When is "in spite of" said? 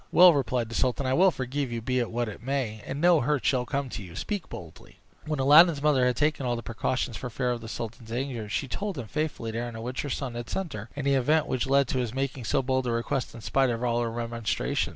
13.35-13.83